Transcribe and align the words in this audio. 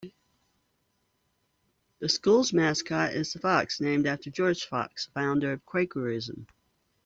The 1.99 2.09
school's 2.09 2.53
mascot 2.53 3.13
is 3.13 3.33
the 3.33 3.39
Fox, 3.39 3.79
named 3.79 4.07
after 4.07 4.31
George 4.31 4.65
Fox, 4.65 5.05
the 5.05 5.11
founder 5.11 5.51
of 5.53 5.63
Quakerism. 5.63 6.47